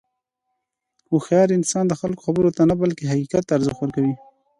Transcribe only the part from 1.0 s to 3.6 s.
هوښیار انسان د خلکو خبرو ته نه، بلکې حقیقت ته